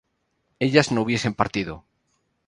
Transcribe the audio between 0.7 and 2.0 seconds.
no hubiesen partido